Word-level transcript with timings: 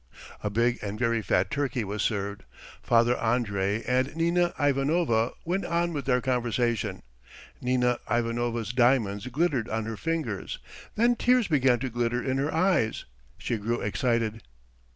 A 0.41 0.49
big 0.49 0.79
and 0.81 0.97
very 0.97 1.21
fat 1.21 1.51
turkey 1.51 1.83
was 1.83 2.01
served. 2.01 2.43
Father 2.81 3.15
Andrey 3.17 3.85
and 3.85 4.15
Nina 4.15 4.51
Ivanovna 4.59 5.33
went 5.45 5.63
on 5.63 5.93
with 5.93 6.05
their 6.05 6.21
conversation. 6.21 7.03
Nina 7.61 7.99
Ivanovna's 8.09 8.73
diamonds 8.73 9.27
glittered 9.27 9.69
on 9.69 9.85
her 9.85 9.97
fingers, 9.97 10.57
then 10.95 11.15
tears 11.15 11.47
began 11.47 11.77
to 11.81 11.89
glitter 11.91 12.19
in 12.19 12.39
her 12.39 12.51
eyes, 12.51 13.05
she 13.37 13.57
grew 13.57 13.79
excited. 13.79 14.41